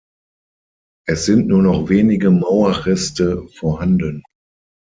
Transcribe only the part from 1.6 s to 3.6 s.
noch wenige Mauerreste